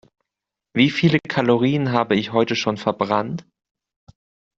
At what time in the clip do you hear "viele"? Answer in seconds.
0.89-1.19